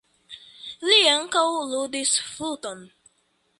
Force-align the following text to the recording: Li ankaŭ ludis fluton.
Li 0.87 0.97
ankaŭ 1.11 1.45
ludis 1.73 2.17
fluton. 2.33 2.85